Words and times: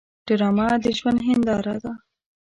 ډرامه 0.25 0.67
د 0.83 0.85
ژوند 0.97 1.19
هنداره 1.27 1.75
ده 1.83 1.91